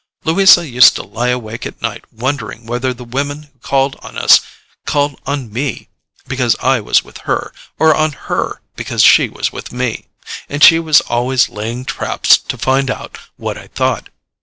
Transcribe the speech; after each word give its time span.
Louisa 0.23 0.67
used 0.67 0.95
to 0.95 1.03
lie 1.03 1.27
awake 1.29 1.63
at 1.67 1.79
night 1.79 2.05
wondering 2.11 2.65
whether 2.65 2.91
the 2.91 3.03
women 3.03 3.43
who 3.43 3.59
called 3.59 3.97
on 4.01 4.17
us 4.17 4.41
called 4.87 5.21
on 5.27 5.53
ME 5.53 5.89
because 6.25 6.55
I 6.59 6.81
was 6.81 7.03
with 7.03 7.19
her, 7.29 7.53
or 7.77 7.93
on 7.93 8.13
HER 8.13 8.61
because 8.75 9.03
she 9.03 9.29
was 9.29 9.51
with 9.51 9.71
me; 9.71 10.05
and 10.49 10.63
she 10.63 10.79
was 10.79 11.01
always 11.01 11.49
laying 11.49 11.85
traps 11.85 12.39
to 12.39 12.57
find 12.57 12.89
out 12.89 13.19
what 13.37 13.59
I 13.59 13.67
thought. 13.67 14.09